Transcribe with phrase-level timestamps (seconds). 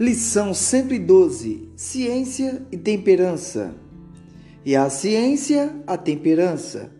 [0.00, 3.74] Lição 112: Ciência e temperança.
[4.64, 6.90] E a ciência, a temperança.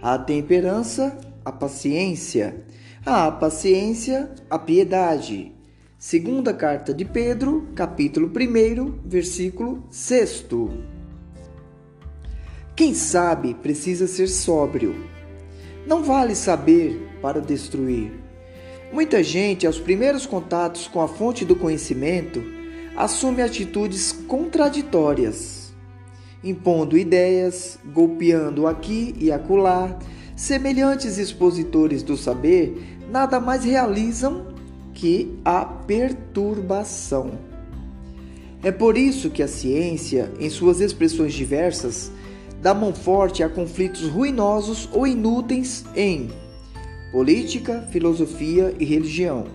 [0.00, 2.64] A temperança, a paciência.
[3.04, 5.52] A paciência, a piedade.
[5.98, 10.46] Segunda carta de Pedro, capítulo 1, versículo 6.
[12.74, 14.94] Quem sabe precisa ser sóbrio.
[15.86, 18.25] Não vale saber para destruir
[18.92, 22.42] Muita gente, aos primeiros contatos com a fonte do conhecimento,
[22.96, 25.74] assume atitudes contraditórias,
[26.42, 29.98] impondo ideias, golpeando aqui e acolá.
[30.36, 34.54] Semelhantes expositores do saber nada mais realizam
[34.94, 37.32] que a perturbação.
[38.62, 42.10] É por isso que a ciência, em suas expressões diversas,
[42.62, 46.30] dá mão forte a conflitos ruinosos ou inúteis em
[47.16, 49.46] política, filosofia e religião.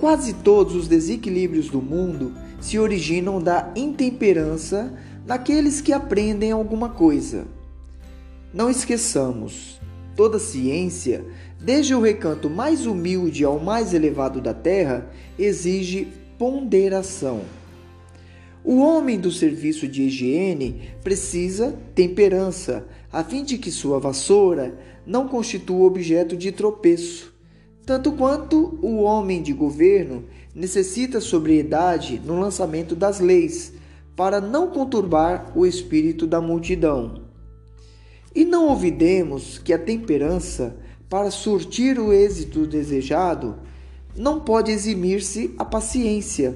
[0.00, 4.92] Quase todos os desequilíbrios do mundo se originam da intemperança
[5.24, 7.46] naqueles que aprendem alguma coisa.
[8.52, 9.80] Não esqueçamos,
[10.16, 11.24] toda ciência,
[11.60, 17.42] desde o recanto mais humilde ao mais elevado da terra, exige ponderação.
[18.64, 24.76] O homem do serviço de higiene precisa temperança, a fim de que sua vassoura
[25.08, 27.32] não constitua objeto de tropeço,
[27.86, 33.72] tanto quanto o homem de governo necessita sobriedade no lançamento das leis,
[34.14, 37.22] para não conturbar o espírito da multidão.
[38.34, 40.76] E não olvidemos que a temperança,
[41.08, 43.56] para surtir o êxito desejado,
[44.14, 46.54] não pode eximir-se a paciência,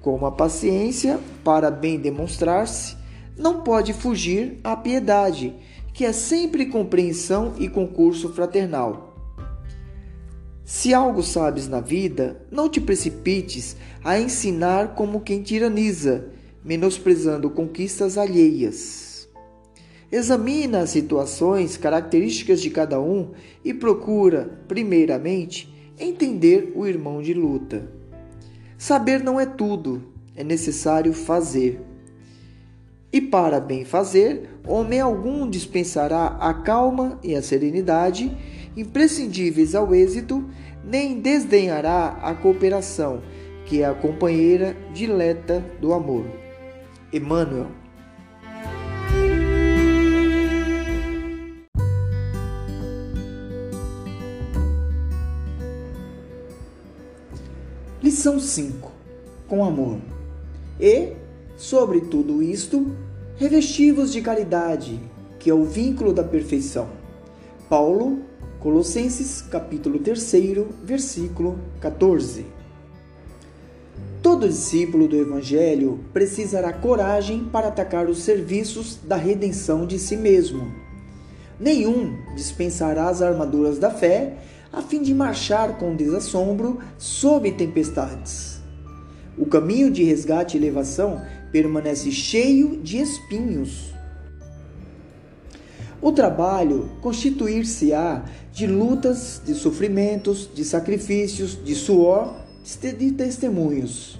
[0.00, 2.96] como a paciência, para bem demonstrar-se,
[3.36, 5.52] não pode fugir à piedade,
[5.94, 9.14] que é sempre compreensão e concurso fraternal.
[10.64, 16.32] Se algo sabes na vida, não te precipites a ensinar como quem tiraniza,
[16.64, 19.28] menosprezando conquistas alheias.
[20.10, 23.30] Examina as situações, características de cada um
[23.64, 27.88] e procura, primeiramente, entender o irmão de luta.
[28.76, 30.02] Saber não é tudo,
[30.34, 31.80] é necessário fazer.
[33.12, 38.36] E para bem fazer, homem algum dispensará a calma e a serenidade,
[38.76, 40.44] imprescindíveis ao êxito,
[40.82, 43.22] nem desdenhará a cooperação,
[43.66, 46.26] que é a companheira dileta do amor.
[47.12, 47.68] Emmanuel.
[58.02, 58.92] Lição 5:
[59.48, 59.98] Com amor.
[60.78, 61.12] E,
[61.56, 62.94] sobre tudo isto,
[63.36, 65.00] revestivos de caridade,
[65.40, 66.88] que é o vínculo da perfeição.
[67.68, 68.20] Paulo,
[68.60, 70.32] Colossenses, capítulo 3,
[70.84, 72.46] versículo 14.
[74.22, 80.72] Todo discípulo do evangelho precisará coragem para atacar os serviços da redenção de si mesmo.
[81.58, 84.38] Nenhum dispensará as armaduras da fé
[84.72, 88.60] a fim de marchar com desassombro sob tempestades.
[89.36, 91.20] O caminho de resgate e elevação
[91.54, 93.94] permanece cheio de espinhos.
[96.02, 102.34] O trabalho constituir-se-á de lutas, de sofrimentos, de sacrifícios, de suor,
[102.98, 104.18] de testemunhos.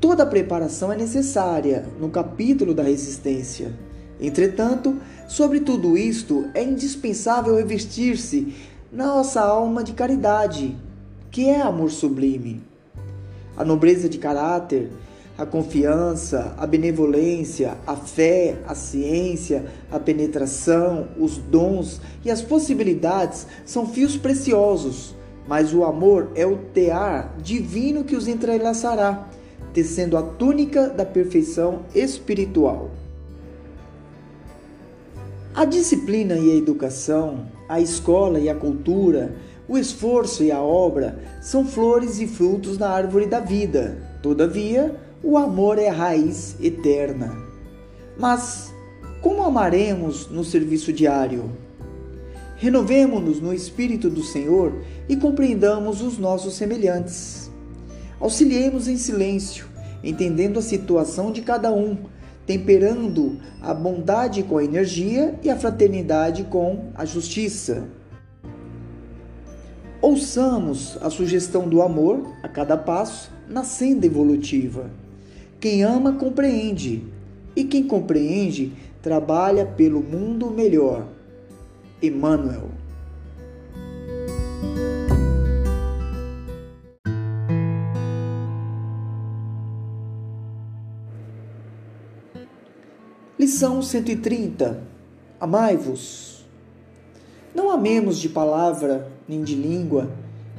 [0.00, 3.72] Toda a preparação é necessária no capítulo da resistência.
[4.20, 8.54] Entretanto, sobre tudo isto, é indispensável revestir-se
[8.92, 10.76] na nossa alma de caridade,
[11.32, 12.62] que é amor sublime.
[13.56, 14.92] A nobreza de caráter
[15.36, 23.46] a confiança, a benevolência, a fé, a ciência, a penetração, os dons e as possibilidades
[23.64, 25.14] são fios preciosos,
[25.48, 29.28] mas o amor é o tear divino que os entrelaçará,
[29.72, 32.90] tecendo a túnica da perfeição espiritual.
[35.52, 39.34] A disciplina e a educação, a escola e a cultura,
[39.66, 43.96] o esforço e a obra são flores e frutos na árvore da vida.
[44.20, 44.94] Todavia,
[45.24, 47.34] o amor é a raiz eterna.
[48.18, 48.74] Mas
[49.22, 51.50] como amaremos no serviço diário?
[52.56, 54.74] Renovemo-nos no Espírito do Senhor
[55.08, 57.50] e compreendamos os nossos semelhantes.
[58.20, 59.66] Auxiliemos em silêncio,
[60.02, 61.96] entendendo a situação de cada um,
[62.46, 67.88] temperando a bondade com a energia e a fraternidade com a justiça.
[70.02, 74.90] Ouçamos a sugestão do amor a cada passo na senda evolutiva.
[75.64, 77.02] Quem ama compreende,
[77.56, 78.70] e quem compreende
[79.00, 81.06] trabalha pelo mundo melhor.
[82.02, 82.68] Emmanuel.
[93.38, 94.82] Lição 130:
[95.40, 96.44] Amai-vos.
[97.54, 100.10] Não amemos de palavra nem de língua,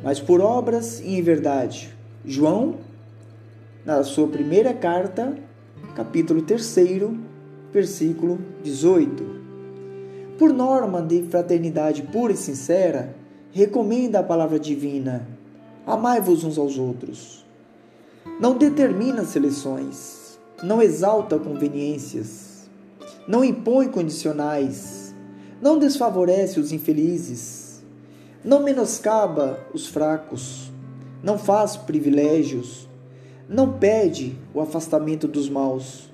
[0.00, 1.92] mas por obras e em verdade.
[2.24, 2.91] João
[3.84, 5.34] na sua primeira carta,
[5.94, 6.76] capítulo 3,
[7.72, 9.42] versículo 18.
[10.38, 13.14] Por norma de fraternidade pura e sincera,
[13.50, 15.26] recomenda a palavra divina:
[15.86, 17.44] amai-vos uns aos outros.
[18.40, 22.52] Não determina seleções, não exalta conveniências
[23.26, 25.14] não impõe condicionais,
[25.60, 27.82] não desfavorece os infelizes,
[28.44, 30.72] não menoscaba os fracos,
[31.22, 32.88] não faz privilégios,
[33.52, 36.10] não pede o afastamento dos maus,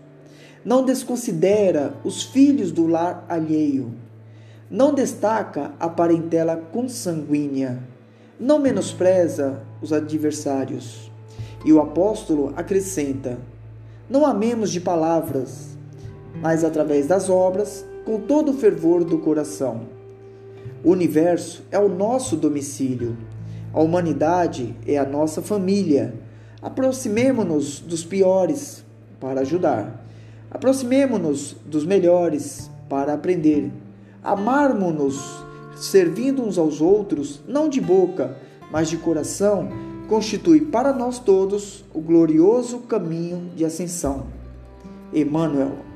[0.65, 3.95] não desconsidera os filhos do lar alheio,
[4.69, 7.79] não destaca a parentela consanguínea,
[8.41, 11.11] não menospreza os adversários.
[11.65, 13.39] E o apóstolo acrescenta:
[14.11, 15.77] Não amemos de palavras,
[16.41, 19.83] mas através das obras, com todo o fervor do coração.
[20.85, 23.17] O universo é o nosso domicílio.
[23.73, 26.15] A humanidade é a nossa família.
[26.61, 28.85] Aproximemo-nos dos piores
[29.21, 30.05] para ajudar.
[30.51, 33.71] Aproximemo-nos dos melhores para aprender.
[34.23, 35.45] Amarmo-nos
[35.77, 38.37] servindo uns aos outros, não de boca,
[38.71, 39.69] mas de coração,
[40.09, 44.27] constitui para nós todos o glorioso caminho de ascensão.
[45.13, 45.88] Emmanuel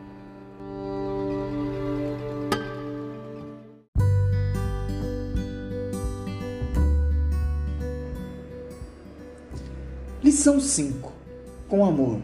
[10.22, 11.12] Lição 5:
[11.66, 12.20] Com amor.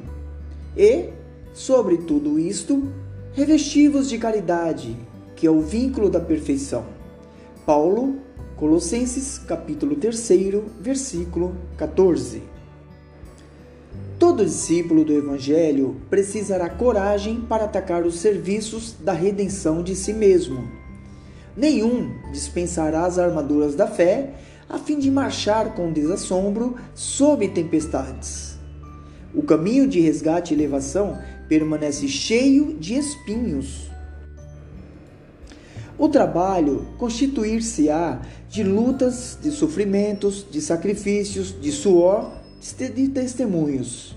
[0.76, 1.08] E,
[1.52, 2.92] sobre tudo isto,
[3.32, 4.96] revestivos de caridade,
[5.34, 6.86] que é o vínculo da perfeição.
[7.66, 8.20] Paulo,
[8.54, 10.30] Colossenses, capítulo 3,
[10.80, 12.40] versículo 14.
[14.16, 20.70] Todo discípulo do Evangelho precisará coragem para atacar os serviços da redenção de si mesmo.
[21.56, 24.34] Nenhum dispensará as armaduras da fé
[24.68, 28.58] a fim de marchar com desassombro sob tempestades.
[29.34, 31.18] O caminho de resgate e elevação
[31.48, 33.90] permanece cheio de espinhos.
[35.98, 42.32] O trabalho constituir-se-á de lutas, de sofrimentos, de sacrifícios, de suor,
[42.94, 44.16] de testemunhos.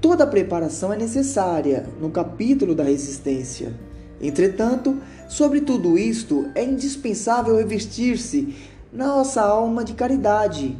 [0.00, 3.72] Toda preparação é necessária no capítulo da resistência.
[4.20, 4.98] Entretanto,
[5.28, 8.54] sobre tudo isto, é indispensável revestir-se
[8.92, 10.76] nossa alma de caridade,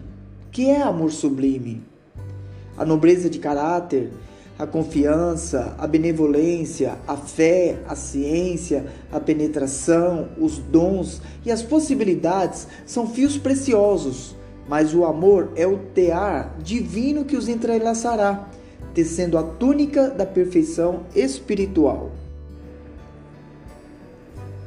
[0.51, 1.83] que é amor sublime.
[2.77, 4.13] A nobreza de caráter,
[4.59, 12.69] a confiança, a benevolência, a fé, a ciência, a penetração, os dons e as possibilidades
[12.85, 14.37] são fios preciosos,
[14.69, 18.47] mas o amor é o tear divino que os entrelaçará,
[18.93, 22.11] tecendo a túnica da perfeição espiritual.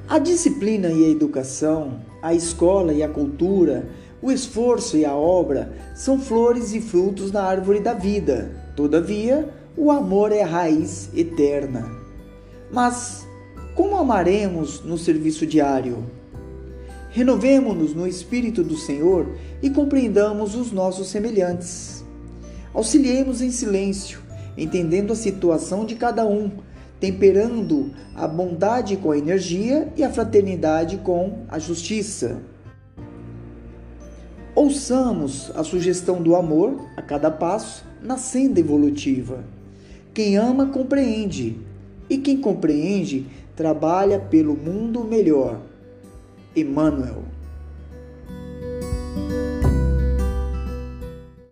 [0.07, 3.89] A disciplina e a educação, a escola e a cultura,
[4.21, 8.51] o esforço e a obra são flores e frutos na árvore da vida.
[8.75, 11.89] Todavia, o amor é a raiz eterna.
[12.71, 13.25] Mas
[13.73, 16.05] como amaremos no serviço diário?
[17.09, 19.27] Renovemo-nos no Espírito do Senhor
[19.59, 22.05] e compreendamos os nossos semelhantes.
[22.75, 24.19] Auxiliemos em silêncio,
[24.55, 26.51] entendendo a situação de cada um
[26.99, 32.41] temperando a bondade com a energia e a fraternidade com a justiça.
[34.53, 39.43] Ouçamos a sugestão do amor a cada passo na senda evolutiva.
[40.13, 41.57] Quem ama compreende,
[42.09, 43.25] e quem compreende
[43.55, 45.59] trabalha pelo mundo melhor.
[46.55, 47.34] Emmanuel